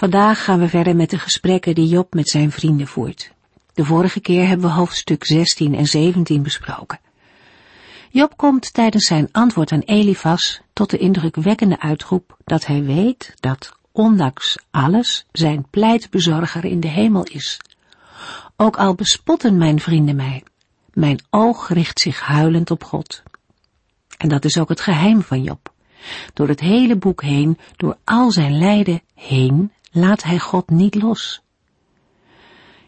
[0.00, 3.32] Vandaag gaan we verder met de gesprekken die Job met zijn vrienden voert.
[3.74, 7.00] De vorige keer hebben we hoofdstuk 16 en 17 besproken.
[8.10, 13.76] Job komt tijdens zijn antwoord aan Elifas tot de indrukwekkende uitroep dat hij weet dat,
[13.92, 17.60] ondanks alles, zijn pleitbezorger in de hemel is.
[18.56, 20.42] Ook al bespotten mijn vrienden mij,
[20.92, 23.22] mijn oog richt zich huilend op God.
[24.18, 25.72] En dat is ook het geheim van Job.
[26.34, 31.42] Door het hele boek heen, door al zijn lijden heen, laat hij God niet los.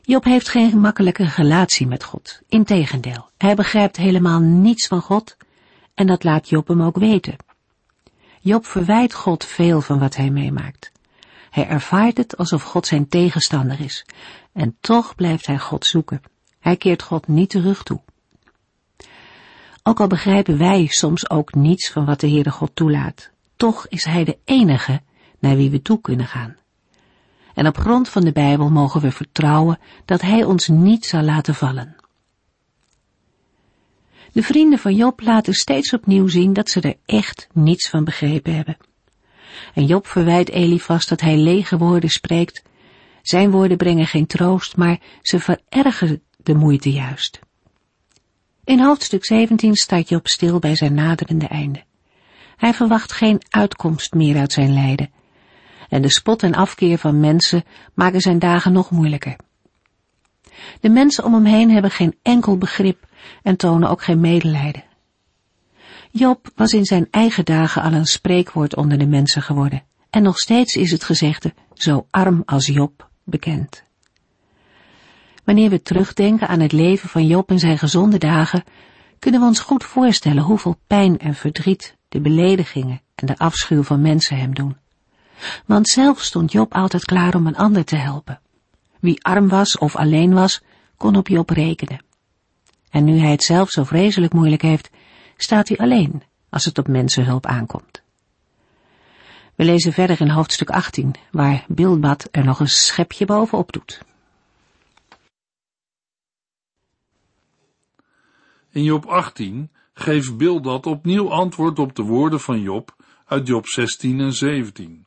[0.02, 2.40] Job heeft geen gemakkelijke relatie met God.
[2.48, 5.36] Integendeel, hij begrijpt helemaal niets van God
[5.94, 7.36] en dat laat Job hem ook weten.
[8.40, 10.92] Job verwijt God veel van wat hij meemaakt.
[11.50, 14.06] Hij ervaart het alsof God zijn tegenstander is
[14.52, 16.22] en toch blijft hij God zoeken.
[16.60, 18.00] Hij keert God niet terug toe.
[19.82, 24.04] Ook al begrijpen wij soms ook niets van wat de Heere God toelaat, toch is
[24.04, 25.00] Hij de enige
[25.38, 26.56] naar wie we toe kunnen gaan.
[27.54, 31.54] En op grond van de Bijbel mogen we vertrouwen dat Hij ons niet zal laten
[31.54, 31.96] vallen.
[34.32, 38.54] De vrienden van Job laten steeds opnieuw zien dat ze er echt niets van begrepen
[38.54, 38.76] hebben.
[39.74, 42.62] En Job verwijt Elifas dat hij lege woorden spreekt.
[43.22, 47.40] Zijn woorden brengen geen troost, maar ze verergeren de moeite juist.
[48.64, 51.84] In hoofdstuk 17 staat Job stil bij zijn naderende einde.
[52.56, 55.10] Hij verwacht geen uitkomst meer uit zijn lijden.
[55.92, 59.36] En de spot en afkeer van mensen maken zijn dagen nog moeilijker.
[60.80, 63.06] De mensen om hem heen hebben geen enkel begrip
[63.42, 64.84] en tonen ook geen medelijden.
[66.10, 69.82] Job was in zijn eigen dagen al een spreekwoord onder de mensen geworden.
[70.10, 73.84] En nog steeds is het gezegde, zo arm als Job, bekend.
[75.44, 78.64] Wanneer we terugdenken aan het leven van Job in zijn gezonde dagen,
[79.18, 84.00] kunnen we ons goed voorstellen hoeveel pijn en verdriet de beledigingen en de afschuw van
[84.00, 84.80] mensen hem doen.
[85.66, 88.40] Want zelf stond Job altijd klaar om een ander te helpen.
[89.00, 90.62] Wie arm was of alleen was,
[90.96, 92.04] kon op Job rekenen.
[92.90, 94.90] En nu hij het zelf zo vreselijk moeilijk heeft,
[95.36, 98.02] staat hij alleen als het op mensenhulp aankomt.
[99.54, 104.02] We lezen verder in hoofdstuk 18, waar Bilbad er nog een schepje bovenop doet.
[108.70, 114.20] In Job 18 geeft Bildad opnieuw antwoord op de woorden van Job uit Job 16
[114.20, 115.06] en 17.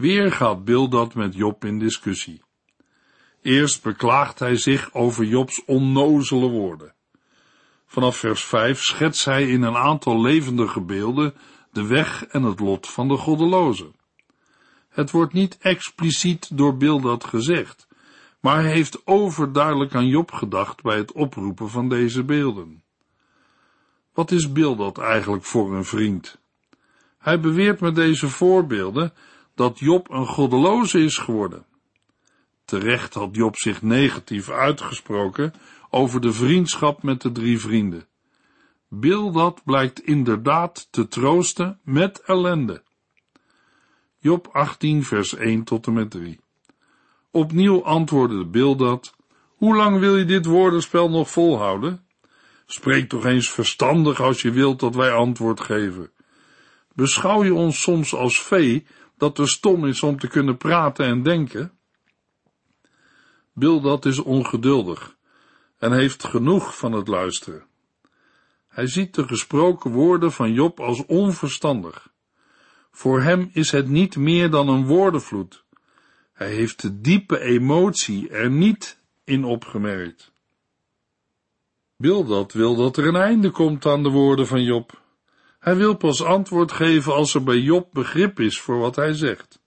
[0.00, 2.42] Weer gaat Bildad met Job in discussie.
[3.42, 6.94] Eerst beklaagt hij zich over Jobs onnozele woorden.
[7.86, 11.34] Vanaf vers 5 schetst hij in een aantal levendige beelden
[11.72, 13.94] de weg en het lot van de goddelozen.
[14.88, 17.88] Het wordt niet expliciet door Bildad gezegd,
[18.40, 22.82] maar hij heeft overduidelijk aan Job gedacht bij het oproepen van deze beelden.
[24.12, 26.38] Wat is Bildad eigenlijk voor een vriend?
[27.18, 29.12] Hij beweert met deze voorbeelden
[29.60, 31.64] dat Job een goddeloze is geworden.
[32.64, 35.52] Terecht had Job zich negatief uitgesproken
[35.90, 38.06] over de vriendschap met de drie vrienden.
[38.88, 42.82] Bildad blijkt inderdaad te troosten met ellende.
[44.18, 46.40] Job 18 vers 1 tot en met 3
[47.30, 49.14] Opnieuw antwoordde de Bildad,
[49.56, 52.04] hoe lang wil je dit woordenspel nog volhouden?
[52.66, 56.10] Spreek toch eens verstandig als je wilt dat wij antwoord geven.
[56.94, 58.86] Beschouw je ons soms als vee
[59.20, 61.72] dat te stom is om te kunnen praten en denken?
[63.52, 65.16] Bildad is ongeduldig
[65.78, 67.64] en heeft genoeg van het luisteren.
[68.68, 72.08] Hij ziet de gesproken woorden van Job als onverstandig.
[72.90, 75.64] Voor hem is het niet meer dan een woordenvloed.
[76.32, 80.32] Hij heeft de diepe emotie er niet in opgemerkt.
[81.96, 85.00] Bildad wil dat er een einde komt aan de woorden van Job.
[85.60, 89.62] Hij wil pas antwoord geven als er bij Job begrip is voor wat hij zegt.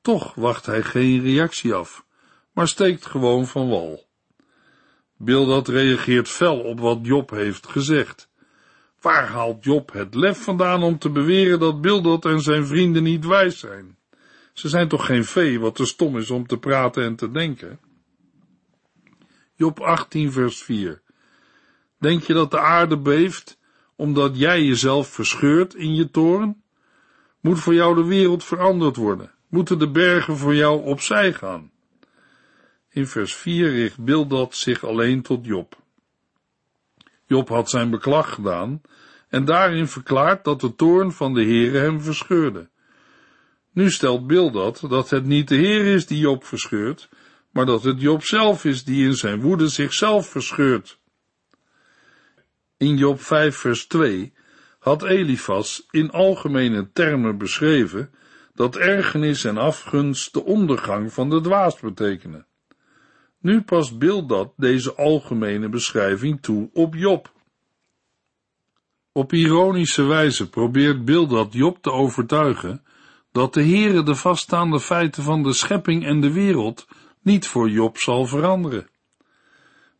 [0.00, 2.04] Toch wacht hij geen reactie af,
[2.52, 4.08] maar steekt gewoon van wal.
[5.16, 8.30] Bildad reageert fel op wat Job heeft gezegd.
[9.00, 13.26] Waar haalt Job het lef vandaan om te beweren dat Bildad en zijn vrienden niet
[13.26, 13.98] wijs zijn?
[14.52, 17.80] Ze zijn toch geen vee wat te stom is om te praten en te denken?
[19.54, 21.02] Job 18 vers 4
[21.98, 23.58] Denk je dat de aarde beeft,
[24.02, 26.62] omdat jij jezelf verscheurt in je toren?
[27.40, 29.30] Moet voor jou de wereld veranderd worden?
[29.48, 31.70] Moeten de bergen voor jou opzij gaan?
[32.90, 35.76] In vers 4 richt Bildad zich alleen tot Job.
[37.26, 38.80] Job had zijn beklag gedaan
[39.28, 42.68] en daarin verklaart dat de toorn van de Heere hem verscheurde.
[43.72, 47.08] Nu stelt Bildad dat het niet de Heer is die Job verscheurt,
[47.50, 51.00] maar dat het Job zelf is die in zijn woede zichzelf verscheurt.
[52.82, 54.32] In Job 5 vers 2
[54.78, 58.10] had Elifas in algemene termen beschreven
[58.54, 62.46] dat ergernis en afgunst de ondergang van de dwaas betekenen.
[63.40, 67.32] Nu past Bildad deze algemene beschrijving toe op Job.
[69.12, 72.82] Op ironische wijze probeert Bildad Job te overtuigen
[73.32, 76.86] dat de Heere de vaststaande feiten van de schepping en de wereld
[77.20, 78.88] niet voor Job zal veranderen.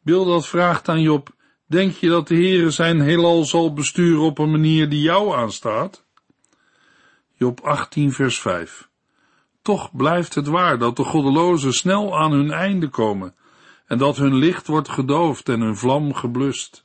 [0.00, 1.40] Bildad vraagt aan Job,
[1.72, 6.04] denk je dat de Heere zijn heelal zal besturen op een manier die jou aanstaat?
[7.32, 8.88] Job 18 vers 5
[9.62, 13.34] Toch blijft het waar dat de goddelozen snel aan hun einde komen
[13.86, 16.84] en dat hun licht wordt gedoofd en hun vlam geblust.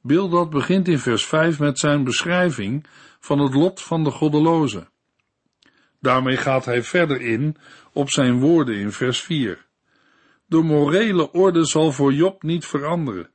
[0.00, 2.86] Bildad begint in vers 5 met zijn beschrijving
[3.20, 4.88] van het lot van de goddelozen.
[6.00, 7.56] Daarmee gaat hij verder in
[7.92, 9.66] op zijn woorden in vers 4.
[10.46, 13.31] De morele orde zal voor Job niet veranderen.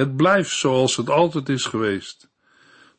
[0.00, 2.30] Het blijft zoals het altijd is geweest.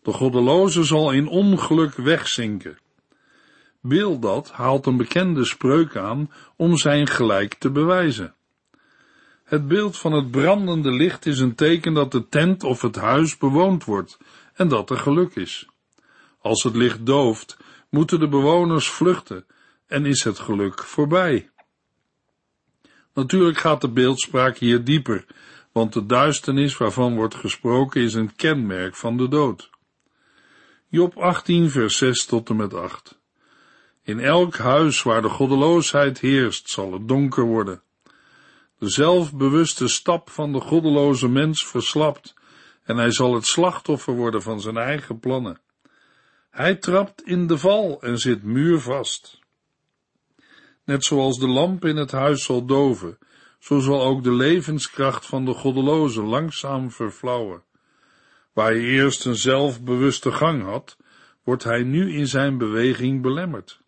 [0.02, 2.78] De goddeloze zal in ongeluk wegzinken.
[3.82, 8.34] Bildad haalt een bekende spreuk aan om zijn gelijk te bewijzen.
[9.44, 13.38] Het beeld van het brandende licht is een teken dat de tent of het huis
[13.38, 14.18] bewoond wordt
[14.54, 15.68] en dat er geluk is.
[16.42, 17.58] Als het licht dooft,
[17.90, 19.46] moeten de bewoners vluchten
[19.88, 21.50] en is het geluk voorbij.
[23.14, 25.26] Natuurlijk gaat de beeldspraak hier dieper,
[25.72, 29.70] want de duisternis waarvan wordt gesproken is een kenmerk van de dood.
[30.88, 33.20] Job 18 vers 6 tot en met 8
[34.04, 37.82] In elk huis waar de goddeloosheid heerst zal het donker worden.
[38.78, 42.34] De zelfbewuste stap van de goddeloze mens verslapt
[42.84, 45.60] en hij zal het slachtoffer worden van zijn eigen plannen.
[46.50, 49.40] Hij trapt in de val en zit muurvast.
[50.84, 53.18] Net zoals de lamp in het huis zal doven,
[53.62, 57.64] zo zal ook de levenskracht van de goddeloze langzaam verflauwen.
[58.54, 60.98] Waar hij eerst een zelfbewuste gang had,
[61.44, 63.82] wordt hij nu in zijn beweging belemmerd.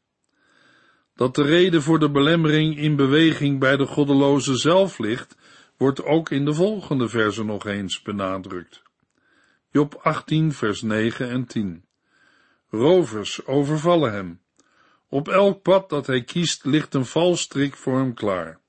[1.15, 5.37] Dat de reden voor de belemmering in beweging bij de goddeloze zelf ligt,
[5.77, 8.81] wordt ook in de volgende verse nog eens benadrukt.
[9.71, 11.85] Job 18 vers 9 en 10
[12.69, 14.41] Rovers overvallen hem.
[15.09, 18.61] Op elk pad dat hij kiest ligt een valstrik voor hem klaar.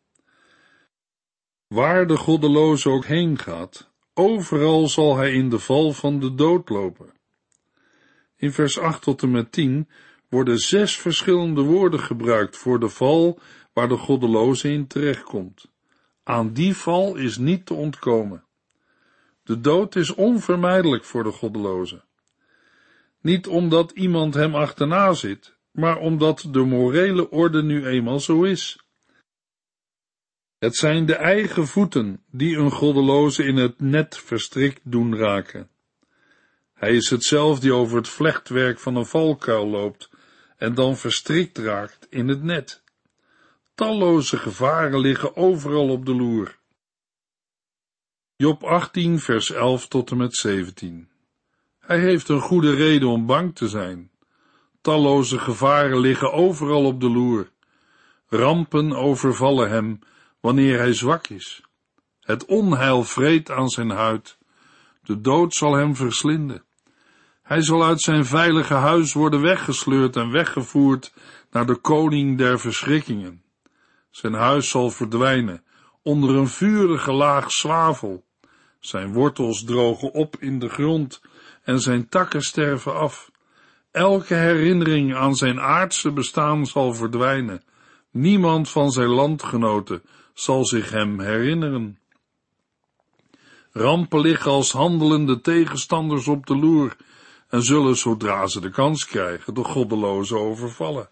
[1.75, 6.69] Waar de goddeloze ook heen gaat, overal zal hij in de val van de dood
[6.69, 7.13] lopen.
[8.37, 9.89] In vers 8 tot en met 10
[10.29, 13.39] worden zes verschillende woorden gebruikt voor de val
[13.73, 15.71] waar de goddeloze in terechtkomt.
[16.23, 18.45] Aan die val is niet te ontkomen.
[19.43, 22.05] De dood is onvermijdelijk voor de goddeloze.
[23.21, 28.84] Niet omdat iemand hem achterna zit, maar omdat de morele orde nu eenmaal zo is.
[30.65, 35.69] Het zijn de eigen voeten die een goddeloze in het net verstrikt doen raken.
[36.75, 40.11] Hij is het zelf die over het vlechtwerk van een valkuil loopt
[40.57, 42.83] en dan verstrikt raakt in het net.
[43.75, 46.59] Talloze gevaren liggen overal op de loer.
[48.37, 51.09] Job 18, vers 11 tot en met 17.
[51.79, 54.11] Hij heeft een goede reden om bang te zijn.
[54.81, 57.51] Talloze gevaren liggen overal op de loer.
[58.27, 60.01] Rampen overvallen hem
[60.45, 61.63] wanneer hij zwak is.
[62.21, 64.39] Het onheil vreet aan zijn huid.
[65.03, 66.65] De dood zal hem verslinden.
[67.43, 71.13] Hij zal uit zijn veilige huis worden weggesleurd en weggevoerd
[71.51, 73.43] naar de koning der verschrikkingen.
[74.11, 75.65] Zijn huis zal verdwijnen
[76.03, 78.25] onder een vurige laag zwavel.
[78.81, 81.21] Zijn wortels drogen op in de grond
[81.63, 83.31] en zijn takken sterven af.
[83.91, 87.63] Elke herinnering aan zijn aardse bestaan zal verdwijnen.
[88.11, 90.03] Niemand van zijn landgenoten
[90.35, 91.99] zal zich hem herinneren.
[93.73, 96.97] Rampen liggen als handelende tegenstanders op de loer
[97.49, 101.09] en zullen, zodra ze de kans krijgen, de goddelozen overvallen.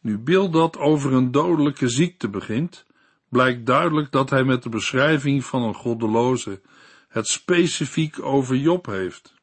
[0.00, 2.86] Nu Bildad over een dodelijke ziekte begint,
[3.28, 6.60] blijkt duidelijk dat hij met de beschrijving van een goddeloze
[7.08, 9.34] het specifiek over Job heeft.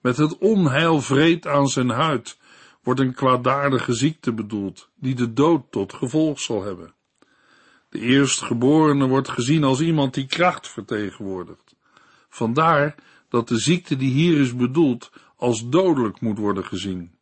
[0.00, 2.38] Met het onheil vreed aan zijn huid
[2.82, 6.95] wordt een kwaadaardige ziekte bedoeld, die de dood tot gevolg zal hebben.
[7.96, 11.74] De eerstgeborene wordt gezien als iemand die kracht vertegenwoordigt.
[12.28, 12.94] Vandaar
[13.28, 17.18] dat de ziekte die hier is bedoeld als dodelijk moet worden gezien.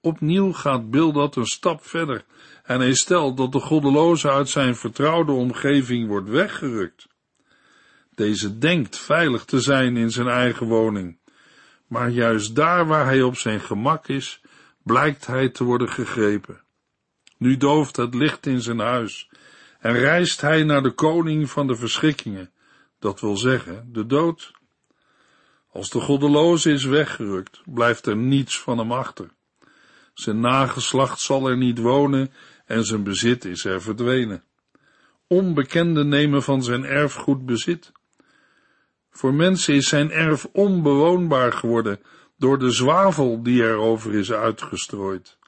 [0.00, 2.24] Opnieuw gaat Bildad een stap verder
[2.62, 7.08] en hij stelt dat de goddeloze uit zijn vertrouwde omgeving wordt weggerukt.
[8.14, 11.18] Deze denkt veilig te zijn in zijn eigen woning,
[11.86, 14.40] maar juist daar waar hij op zijn gemak is,
[14.82, 16.62] blijkt hij te worden gegrepen.
[17.38, 19.30] Nu dooft het licht in zijn huis
[19.82, 22.50] en reist hij naar de koning van de verschrikkingen,
[22.98, 24.52] dat wil zeggen, de dood.
[25.70, 29.30] Als de goddeloze is weggerukt, blijft er niets van hem achter.
[30.14, 32.32] Zijn nageslacht zal er niet wonen
[32.66, 34.44] en zijn bezit is er verdwenen.
[35.26, 37.92] Onbekenden nemen van zijn erfgoed bezit.
[39.10, 42.00] Voor mensen is zijn erf onbewoonbaar geworden
[42.38, 45.38] door de zwavel die erover is uitgestrooid.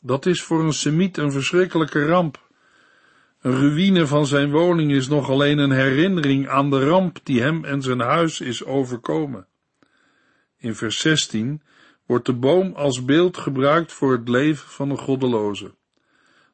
[0.00, 2.44] Dat is voor een semiet een verschrikkelijke ramp.
[3.46, 7.64] Een ruïne van zijn woning is nog alleen een herinnering aan de ramp die hem
[7.64, 9.46] en zijn huis is overkomen.
[10.56, 11.62] In vers 16
[12.06, 15.74] wordt de boom als beeld gebruikt voor het leven van een goddeloze.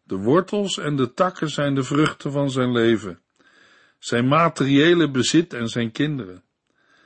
[0.03, 3.21] De wortels en de takken zijn de vruchten van zijn leven,
[3.99, 6.43] zijn materiële bezit en zijn kinderen.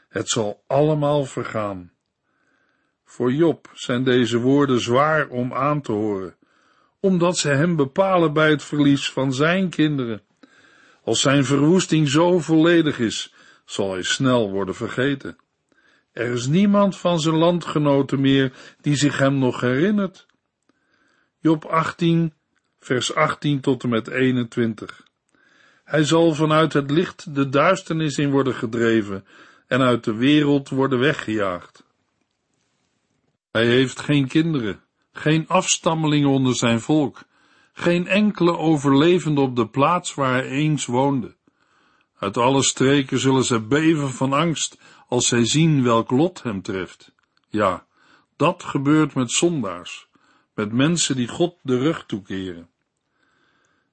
[0.09, 1.93] Het zal allemaal vergaan.
[3.05, 6.36] Voor Job zijn deze woorden zwaar om aan te horen,
[7.07, 10.23] omdat ze hem bepalen bij het verlies van zijn kinderen.
[11.05, 13.35] Als zijn verwoesting zo volledig is,
[13.65, 15.37] zal hij snel worden vergeten.
[16.13, 20.27] Er is niemand van zijn landgenoten meer die zich hem nog herinnert.
[21.41, 22.33] Job 18,
[22.81, 25.07] vers 18 tot en met 21.
[25.85, 29.25] Hij zal vanuit het licht de duisternis in worden gedreven
[29.67, 31.85] en uit de wereld worden weggejaagd.
[33.51, 34.81] Hij heeft geen kinderen,
[35.17, 37.25] geen afstammelingen onder zijn volk,
[37.73, 41.35] geen enkele overlevende op de plaats waar hij eens woonde.
[42.19, 47.13] Uit alle streken zullen ze beven van angst als zij zien welk lot hem treft.
[47.49, 47.87] Ja,
[48.37, 50.09] dat gebeurt met zondaars,
[50.55, 52.69] met mensen die God de rug toekeren.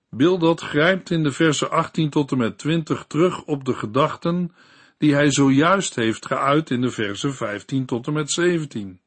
[0.10, 4.56] Bildad grijpt in de versen 18 tot en met 20 terug op de gedachten
[4.98, 9.00] die hij zojuist heeft geuit in de versen 15 tot en met 17.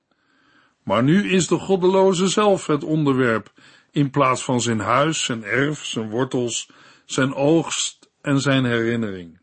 [0.86, 3.52] Maar nu is de goddeloze zelf het onderwerp,
[3.90, 6.70] in plaats van zijn huis, zijn erf, zijn wortels,
[7.04, 9.38] zijn oogst en zijn herinnering.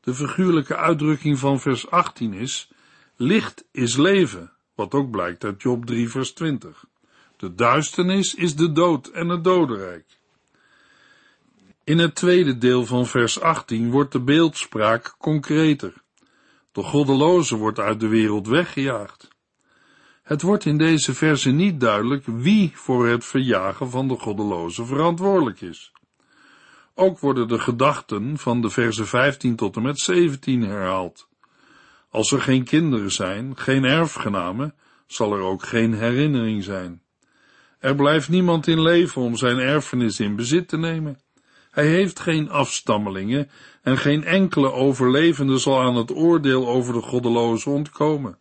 [0.00, 2.70] De figuurlijke uitdrukking van vers 18 is,
[3.16, 6.84] licht is leven, wat ook blijkt uit Job 3 vers 20.
[7.36, 10.18] De duisternis is de dood en het dodenrijk.
[11.84, 16.02] In het tweede deel van vers 18 wordt de beeldspraak concreter.
[16.72, 19.34] De goddeloze wordt uit de wereld weggejaagd.
[20.26, 25.60] Het wordt in deze verse niet duidelijk wie voor het verjagen van de goddeloze verantwoordelijk
[25.60, 25.92] is.
[26.94, 31.28] Ook worden de gedachten van de verse 15 tot en met 17 herhaald.
[32.10, 34.74] Als er geen kinderen zijn, geen erfgenamen,
[35.06, 37.02] zal er ook geen herinnering zijn.
[37.78, 41.20] Er blijft niemand in leven om zijn erfenis in bezit te nemen.
[41.70, 43.50] Hij heeft geen afstammelingen
[43.82, 48.38] en geen enkele overlevende zal aan het oordeel over de goddeloze ontkomen.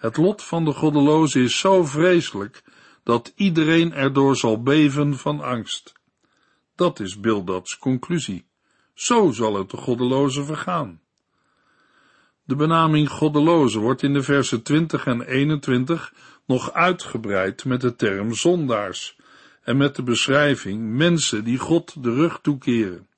[0.00, 2.62] Het lot van de goddeloze is zo vreselijk
[3.02, 5.92] dat iedereen erdoor zal beven van angst.
[6.74, 8.46] Dat is Bildads conclusie.
[8.94, 11.00] Zo zal het de goddeloze vergaan.
[12.44, 16.12] De benaming goddeloze wordt in de versen 20 en 21
[16.46, 19.16] nog uitgebreid met de term zondaars
[19.62, 23.08] en met de beschrijving mensen die God de rug toekeren.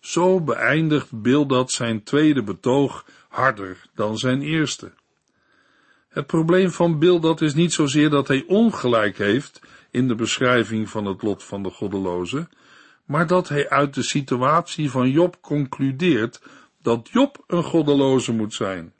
[0.00, 4.92] Zo beëindigt Bildad zijn tweede betoog harder dan zijn eerste.
[6.14, 11.04] Het probleem van Bildad is niet zozeer dat hij ongelijk heeft in de beschrijving van
[11.04, 12.48] het lot van de goddeloze,
[13.04, 16.42] maar dat hij uit de situatie van Job concludeert
[16.82, 18.92] dat Job een goddeloze moet zijn.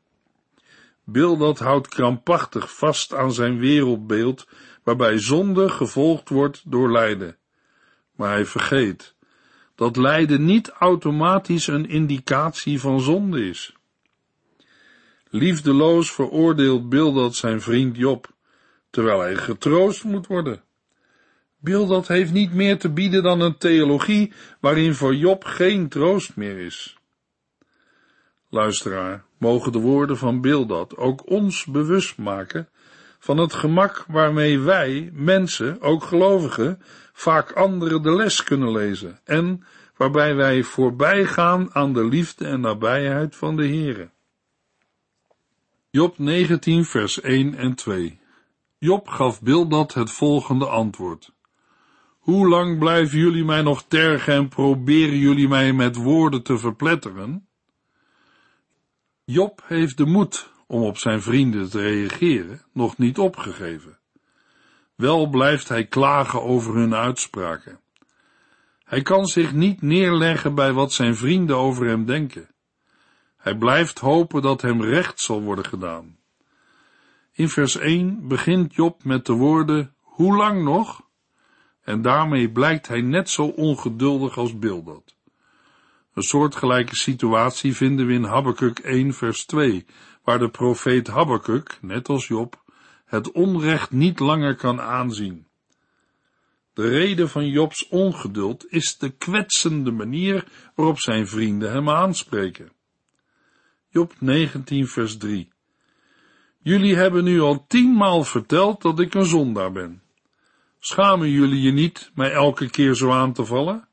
[1.04, 4.49] Bildad houdt krampachtig vast aan zijn wereldbeeld,
[4.83, 7.37] waarbij zonde gevolgd wordt door lijden.
[8.16, 9.14] Maar hij vergeet
[9.75, 13.75] dat lijden niet automatisch een indicatie van zonde is.
[15.37, 18.29] Liefdeloos veroordeelt Bildad zijn vriend Job,
[18.91, 20.62] terwijl hij getroost moet worden.
[21.59, 26.59] Bildad heeft niet meer te bieden dan een theologie waarin voor Job geen troost meer
[26.59, 26.97] is.
[28.49, 32.69] Luisteraar, mogen de woorden van Bildad ook ons bewust maken
[33.19, 39.64] van het gemak waarmee wij, mensen, ook gelovigen, vaak anderen de les kunnen lezen en
[39.97, 44.12] waarbij wij voorbij gaan aan de liefde en nabijheid van de Heere.
[45.94, 48.18] Job 19 vers 1 en 2
[48.78, 51.32] Job gaf Bildad het volgende antwoord.
[52.18, 57.48] Hoe lang blijven jullie mij nog tergen en proberen jullie mij met woorden te verpletteren?
[59.24, 63.98] Job heeft de moed om op zijn vrienden te reageren nog niet opgegeven.
[64.94, 67.80] Wel blijft hij klagen over hun uitspraken.
[68.84, 72.53] Hij kan zich niet neerleggen bij wat zijn vrienden over hem denken.
[73.44, 76.16] Hij blijft hopen dat hem recht zal worden gedaan.
[77.32, 81.02] In vers 1 begint Job met de woorden, hoe lang nog?
[81.82, 85.16] En daarmee blijkt hij net zo ongeduldig als Bildad.
[86.14, 89.86] Een soortgelijke situatie vinden we in Habakkuk 1 vers 2,
[90.22, 92.62] waar de profeet Habakkuk, net als Job,
[93.04, 95.46] het onrecht niet langer kan aanzien.
[96.72, 102.72] De reden van Jobs ongeduld is de kwetsende manier waarop zijn vrienden hem aanspreken.
[103.94, 105.48] Job 19 vers 3
[106.58, 110.02] Jullie hebben nu al tienmaal verteld dat ik een zondaar ben.
[110.78, 113.88] Schamen jullie je niet mij elke keer zo aan te vallen?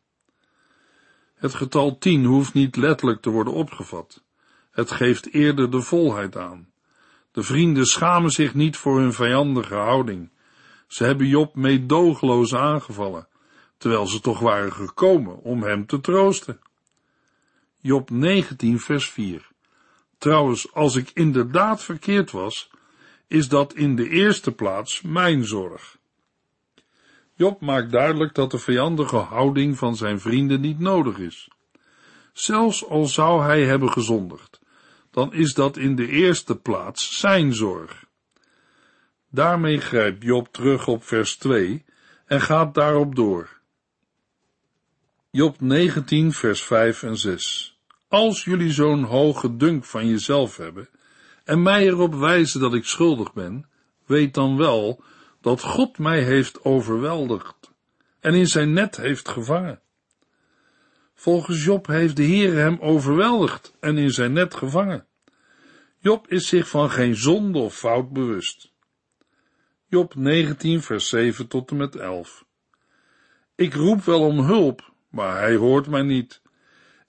[1.36, 4.24] Het getal tien hoeft niet letterlijk te worden opgevat.
[4.72, 6.72] Het geeft eerder de volheid aan.
[7.31, 10.31] De vrienden schamen zich niet voor hun vijandige houding.
[10.88, 13.27] Ze hebben Job meedogenloos aangevallen,
[13.77, 16.60] terwijl ze toch waren gekomen om hem te troosten.
[17.81, 19.50] Job 19 vers 4
[20.22, 22.70] Trouwens, als ik inderdaad verkeerd was,
[23.28, 25.98] is dat in de eerste plaats mijn zorg.
[27.36, 31.50] Job maakt duidelijk dat de vijandige houding van zijn vrienden niet nodig is.
[32.34, 34.60] Zelfs al zou hij hebben gezondigd,
[35.12, 38.06] dan is dat in de eerste plaats zijn zorg.
[39.30, 41.86] Daarmee grijpt Job terug op vers 2
[42.25, 43.60] en gaat daarop door.
[45.32, 47.81] Job 19, vers 5 en 6.
[48.12, 50.89] Als jullie zo'n hoge dunk van jezelf hebben
[51.44, 53.70] en mij erop wijzen dat ik schuldig ben,
[54.06, 55.03] weet dan wel
[55.41, 57.72] dat God mij heeft overweldigd
[58.20, 59.82] en in zijn net heeft gevangen.
[61.13, 65.06] Volgens Job heeft de Heer hem overweldigd en in zijn net gevangen.
[65.98, 68.72] Job is zich van geen zonde of fout bewust.
[69.88, 72.46] Job 19, vers 7 tot en met 11.
[73.56, 76.41] Ik roep wel om hulp, maar hij hoort mij niet.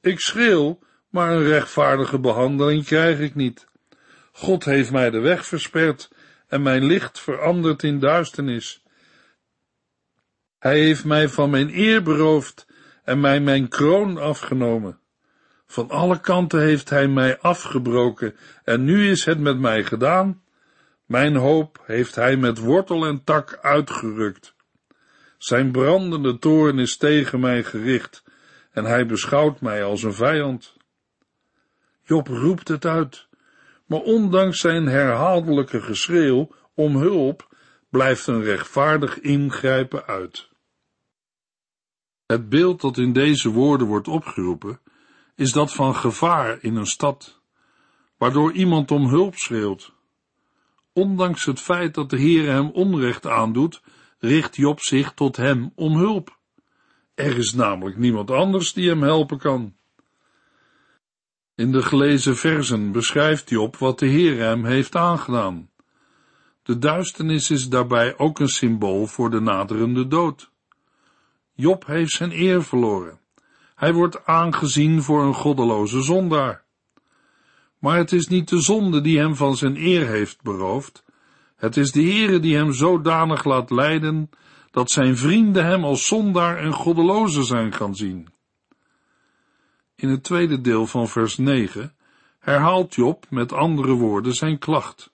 [0.00, 0.78] Ik schreeuw,
[1.12, 3.66] maar een rechtvaardige behandeling krijg ik niet.
[4.32, 6.10] God heeft mij de weg versperd
[6.48, 8.82] en mijn licht veranderd in duisternis.
[10.58, 12.66] Hij heeft mij van mijn eer beroofd
[13.04, 14.98] en mij mijn kroon afgenomen.
[15.66, 20.42] Van alle kanten heeft hij mij afgebroken en nu is het met mij gedaan.
[21.06, 24.54] Mijn hoop heeft hij met wortel en tak uitgerukt.
[25.38, 28.24] Zijn brandende toorn is tegen mij gericht
[28.70, 30.80] en hij beschouwt mij als een vijand.
[32.04, 33.28] Job roept het uit,
[33.86, 37.48] maar ondanks zijn herhaaldelijke geschreeuw om hulp
[37.88, 40.48] blijft een rechtvaardig ingrijpen uit.
[42.26, 44.80] Het beeld dat in deze woorden wordt opgeroepen,
[45.34, 47.40] is dat van gevaar in een stad,
[48.16, 49.92] waardoor iemand om hulp schreeuwt.
[50.92, 53.82] Ondanks het feit dat de Heer hem onrecht aandoet,
[54.18, 56.38] richt Job zich tot hem om hulp.
[57.14, 59.74] Er is namelijk niemand anders die hem helpen kan.
[61.62, 65.70] In de gelezen versen beschrijft Job wat de Heer hem heeft aangedaan.
[66.62, 70.50] De duisternis is daarbij ook een symbool voor de naderende dood.
[71.54, 73.20] Job heeft zijn eer verloren.
[73.74, 76.64] Hij wordt aangezien voor een goddeloze zondaar.
[77.78, 81.04] Maar het is niet de zonde die hem van zijn eer heeft beroofd.
[81.56, 84.30] Het is de Heere die hem zodanig laat lijden
[84.70, 88.28] dat zijn vrienden hem als zondaar en goddeloze zijn gaan zien.
[90.02, 91.94] In het tweede deel van vers 9
[92.38, 95.12] herhaalt Job met andere woorden zijn klacht.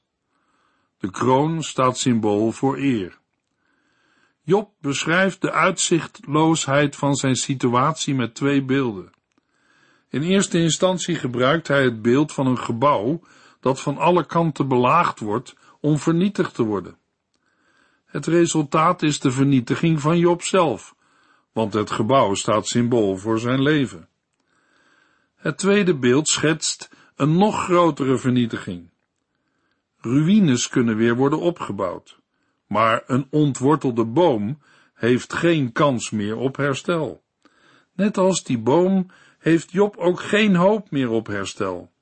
[0.99, 3.19] De kroon staat symbool voor eer.
[4.43, 9.11] Job beschrijft de uitzichtloosheid van zijn situatie met twee beelden.
[10.09, 13.21] In eerste instantie gebruikt hij het beeld van een gebouw
[13.61, 16.97] dat van alle kanten belaagd wordt om vernietigd te worden.
[18.05, 20.95] Het resultaat is de vernietiging van Job zelf,
[21.53, 24.08] want het gebouw staat symbool voor zijn leven.
[25.39, 28.91] Het tweede beeld schetst een nog grotere vernietiging.
[30.01, 32.19] Ruïnes kunnen weer worden opgebouwd,
[32.67, 34.63] maar een ontwortelde boom
[34.95, 37.23] heeft geen kans meer op herstel.
[37.95, 41.93] Net als die boom heeft Job ook geen hoop meer op herstel.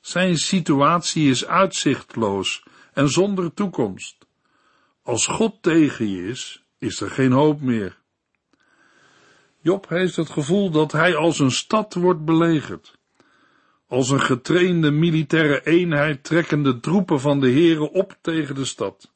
[0.00, 4.26] Zijn situatie is uitzichtloos en zonder toekomst.
[5.02, 7.99] Als God tegen je is, is er geen hoop meer.
[9.62, 12.98] Job heeft het gevoel dat hij als een stad wordt belegerd.
[13.88, 19.12] Als een getrainde militaire eenheid trekken de troepen van de heren op tegen de stad.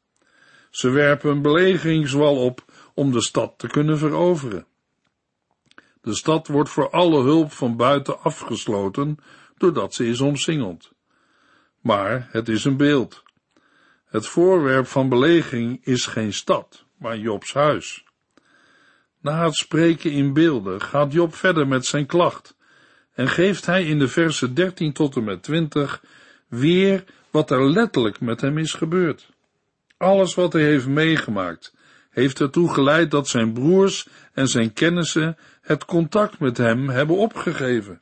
[0.70, 4.66] Ze werpen een belegeringswal op om de stad te kunnen veroveren.
[6.00, 9.18] De stad wordt voor alle hulp van buiten afgesloten,
[9.56, 10.92] doordat ze is omsingeld.
[11.80, 13.22] Maar het is een beeld.
[14.04, 18.03] Het voorwerp van belegering is geen stad, maar Jobs huis.
[19.24, 22.56] Na het spreken in beelden gaat Job verder met zijn klacht
[23.14, 26.02] en geeft hij in de versen 13 tot en met 20
[26.48, 29.30] weer wat er letterlijk met hem is gebeurd.
[29.96, 31.74] Alles wat hij heeft meegemaakt,
[32.10, 38.00] heeft ertoe geleid dat zijn broers en zijn kennissen het contact met hem hebben opgegeven.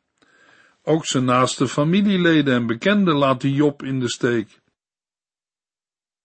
[0.83, 4.61] Ook zijn naaste familieleden en bekenden laten Job in de steek.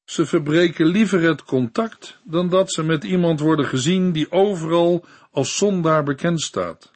[0.07, 5.57] Ze verbreken liever het contact dan dat ze met iemand worden gezien die overal als
[5.57, 6.91] zondaar bekend staat.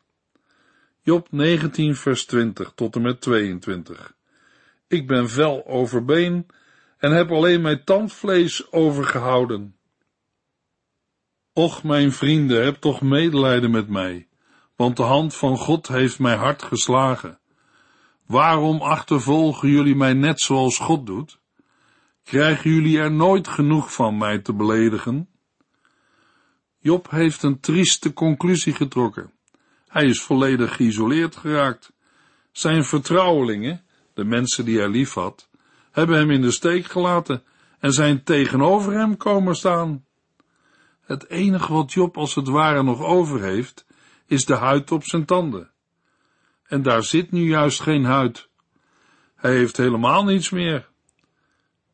[1.02, 4.16] Job 19 vers 20 tot en met 22.
[4.88, 6.48] Ik ben vel overbeen
[6.98, 9.76] en heb alleen mijn tandvlees overgehouden.
[11.54, 14.28] Och, mijn vrienden, heb toch medelijden met mij,
[14.76, 17.40] want de hand van God heeft mij hard geslagen.
[18.26, 21.41] Waarom achtervolgen jullie mij net zoals God doet?
[22.32, 25.30] Krijgen jullie er nooit genoeg van mij te beledigen?
[26.80, 29.32] Job heeft een trieste conclusie getrokken.
[29.88, 31.92] Hij is volledig geïsoleerd geraakt.
[32.52, 35.50] Zijn vertrouwelingen, de mensen die hij lief had,
[35.92, 37.44] hebben hem in de steek gelaten
[37.80, 40.06] en zijn tegenover hem komen staan.
[41.02, 43.86] Het enige wat Job als het ware nog over heeft,
[44.26, 45.72] is de huid op zijn tanden.
[46.64, 48.50] En daar zit nu juist geen huid.
[49.36, 50.91] Hij heeft helemaal niets meer.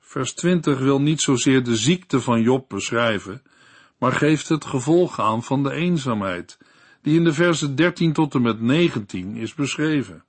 [0.08, 3.42] Vers 20 wil niet zozeer de ziekte van Job beschrijven,
[3.98, 6.58] maar geeft het gevolg aan van de eenzaamheid,
[7.02, 10.24] die in de versen 13 tot en met 19 is beschreven.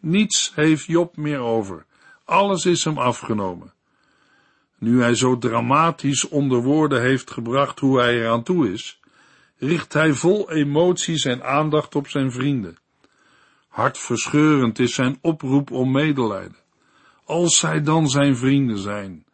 [0.00, 1.86] Niets heeft Job meer over,
[2.24, 3.72] alles is hem afgenomen.
[4.78, 9.00] Nu hij zo dramatisch onder woorden heeft gebracht hoe hij eraan toe is,
[9.56, 12.78] richt hij vol emotie zijn aandacht op zijn vrienden.
[13.68, 16.58] Hartverscheurend is zijn oproep om medelijden.
[17.30, 19.24] Als zij dan zijn vrienden zijn,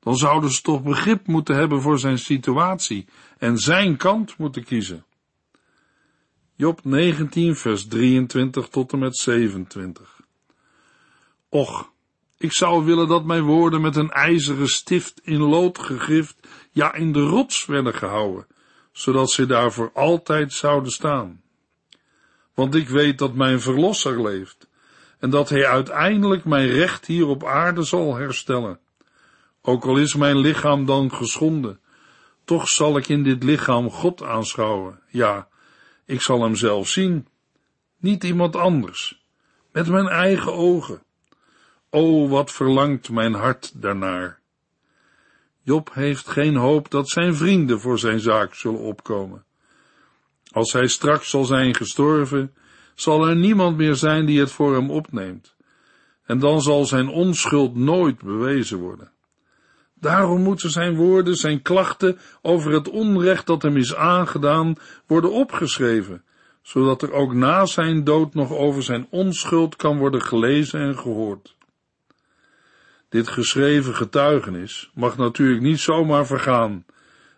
[0.00, 3.06] dan zouden ze toch begrip moeten hebben voor zijn situatie
[3.38, 5.04] en zijn kant moeten kiezen.
[6.54, 10.20] Job 19, vers 23 tot en met 27.
[11.48, 11.90] Och,
[12.38, 17.12] ik zou willen dat mijn woorden met een ijzeren stift in lood gegrift, ja in
[17.12, 18.46] de rots werden gehouden,
[18.92, 21.42] zodat ze daar voor altijd zouden staan.
[22.54, 24.65] Want ik weet dat mijn verlosser leeft
[25.18, 28.78] en dat hij uiteindelijk mijn recht hier op aarde zal herstellen.
[29.62, 31.80] Ook al is mijn lichaam dan geschonden,
[32.44, 35.00] toch zal ik in dit lichaam God aanschouwen.
[35.08, 35.48] Ja,
[36.04, 37.28] ik zal hem zelf zien,
[37.96, 39.24] niet iemand anders,
[39.72, 41.02] met mijn eigen ogen.
[41.90, 44.40] O, wat verlangt mijn hart daarnaar.
[45.62, 49.44] Job heeft geen hoop dat zijn vrienden voor zijn zaak zullen opkomen.
[50.50, 52.54] Als hij straks zal zijn gestorven,
[52.96, 55.56] zal er niemand meer zijn die het voor hem opneemt,
[56.24, 59.10] en dan zal zijn onschuld nooit bewezen worden.
[59.94, 64.74] Daarom moeten zijn woorden, zijn klachten over het onrecht dat hem is aangedaan,
[65.06, 66.24] worden opgeschreven,
[66.62, 71.56] zodat er ook na zijn dood nog over zijn onschuld kan worden gelezen en gehoord.
[73.08, 76.84] Dit geschreven getuigenis mag natuurlijk niet zomaar vergaan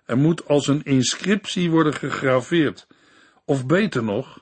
[0.05, 2.87] en moet als een inscriptie worden gegraveerd,
[3.45, 4.41] of beter nog,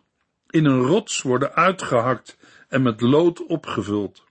[0.51, 2.37] in een rots worden uitgehakt
[2.69, 4.25] en met lood opgevuld.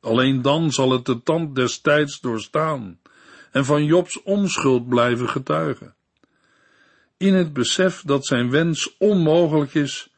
[0.00, 3.00] Alleen dan zal het de tand des tijds doorstaan
[3.50, 5.94] en van Jobs onschuld blijven getuigen.
[7.16, 10.12] In het besef dat zijn wens onmogelijk is,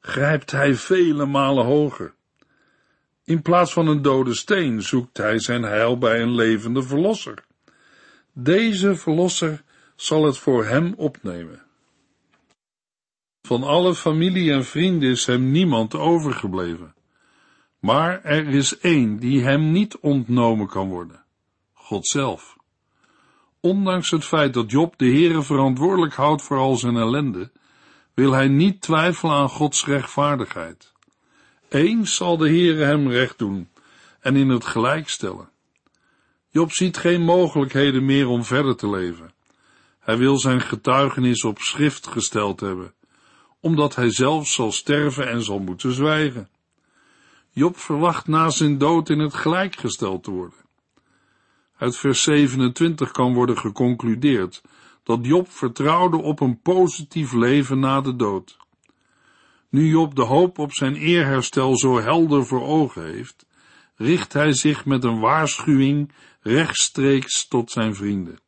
[0.00, 2.14] grijpt hij vele malen hoger.
[3.24, 7.44] In plaats van een dode steen zoekt hij zijn heil bij een levende verlosser.
[8.32, 9.62] Deze verlosser
[9.96, 11.63] zal het voor hem opnemen.
[13.46, 16.94] Van alle familie en vrienden is hem niemand overgebleven.
[17.78, 21.24] Maar er is één die hem niet ontnomen kan worden.
[21.72, 22.56] God zelf.
[23.60, 27.50] Ondanks het feit dat Job de Heere verantwoordelijk houdt voor al zijn ellende,
[28.14, 30.92] wil hij niet twijfelen aan Gods rechtvaardigheid.
[31.68, 33.68] Eens zal de Heere hem recht doen
[34.20, 35.50] en in het gelijk stellen.
[36.50, 39.32] Job ziet geen mogelijkheden meer om verder te leven.
[40.00, 42.94] Hij wil zijn getuigenis op schrift gesteld hebben,
[43.64, 46.48] omdat hij zelf zal sterven en zal moeten zwijgen.
[47.50, 50.58] Job verwacht na zijn dood in het gelijk gesteld te worden.
[51.76, 54.62] Uit vers 27 kan worden geconcludeerd
[55.02, 58.56] dat Job vertrouwde op een positief leven na de dood.
[59.68, 63.46] Nu Job de hoop op zijn eerherstel zo helder voor ogen heeft,
[63.96, 68.38] richt hij zich met een waarschuwing rechtstreeks tot zijn vrienden.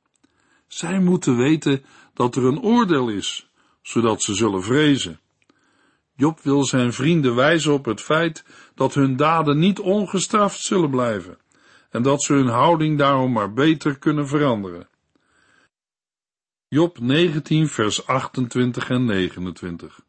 [0.66, 3.48] Zij moeten weten dat er een oordeel is,
[3.86, 5.20] zodat ze zullen vrezen.
[6.14, 8.44] Job wil zijn vrienden wijzen op het feit
[8.74, 11.38] dat hun daden niet ongestraft zullen blijven
[11.90, 14.88] en dat ze hun houding daarom maar beter kunnen veranderen.
[16.68, 20.00] Job 19, vers 28 en 29.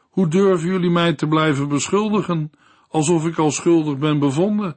[0.00, 2.50] Hoe durven jullie mij te blijven beschuldigen,
[2.88, 4.76] alsof ik al schuldig ben bevonden?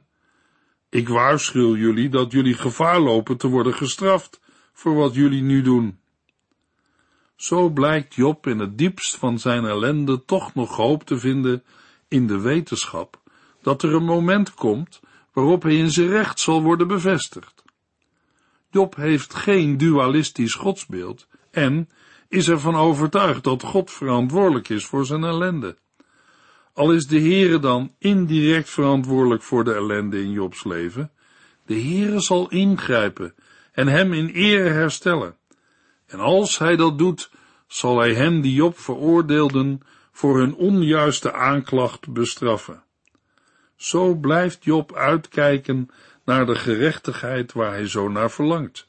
[0.88, 4.40] Ik waarschuw jullie dat jullie gevaar lopen te worden gestraft
[4.72, 5.97] voor wat jullie nu doen.
[7.38, 11.62] Zo blijkt Job in het diepst van zijn ellende toch nog hoop te vinden
[12.08, 13.20] in de wetenschap
[13.62, 15.00] dat er een moment komt
[15.32, 17.64] waarop hij in zijn recht zal worden bevestigd.
[18.70, 21.88] Job heeft geen dualistisch godsbeeld en
[22.28, 25.76] is ervan overtuigd dat God verantwoordelijk is voor zijn ellende.
[26.72, 31.10] Al is de Heere dan indirect verantwoordelijk voor de ellende in Jobs leven,
[31.66, 33.34] de Heere zal ingrijpen
[33.72, 35.36] en hem in ere herstellen.
[36.08, 37.30] En als hij dat doet,
[37.66, 39.80] zal hij hen die Job veroordeelden
[40.12, 42.82] voor hun onjuiste aanklacht bestraffen.
[43.76, 45.90] Zo blijft Job uitkijken
[46.24, 48.86] naar de gerechtigheid waar hij zo naar verlangt.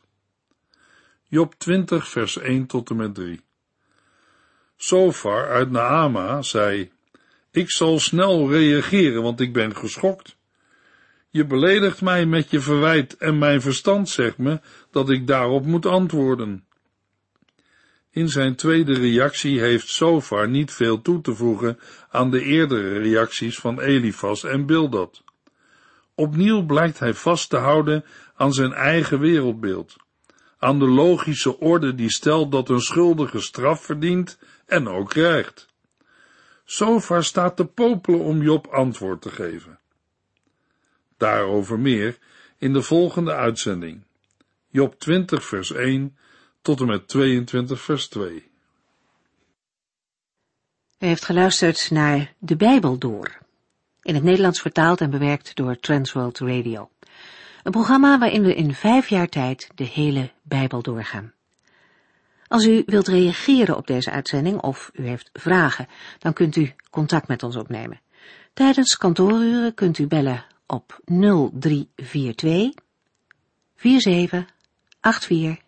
[1.27, 3.41] Job 20 vers 1 tot en met 3
[4.77, 6.91] Sofar uit Naama zei,
[7.51, 10.37] ik zal snel reageren, want ik ben geschokt.
[11.29, 14.59] Je beledigt mij met je verwijt en mijn verstand zegt me
[14.91, 16.67] dat ik daarop moet antwoorden.
[18.11, 23.59] In zijn tweede reactie heeft Sofar niet veel toe te voegen aan de eerdere reacties
[23.59, 25.23] van Elifas en Bildad.
[26.15, 29.95] Opnieuw blijkt hij vast te houden aan zijn eigen wereldbeeld,
[30.57, 35.67] aan de logische orde die stelt dat een schuldige straf verdient en ook krijgt.
[36.65, 39.79] Sofar staat te popelen om Job antwoord te geven.
[41.17, 42.17] Daarover meer
[42.57, 44.03] in de volgende uitzending.
[44.69, 46.17] Job 20 vers 1
[46.69, 48.51] tot en met 22 vers 2.
[50.99, 53.37] U heeft geluisterd naar De Bijbel Door,
[54.01, 56.89] in het Nederlands vertaald en bewerkt door Transworld Radio.
[57.63, 61.33] Een programma waarin we in vijf jaar tijd de hele Bijbel doorgaan.
[62.47, 65.87] Als u wilt reageren op deze uitzending of u heeft vragen,
[66.19, 68.01] dan kunt u contact met ons opnemen.
[68.53, 72.83] Tijdens kantooruren kunt u bellen op 0342
[73.75, 74.45] 47
[75.01, 75.67] 84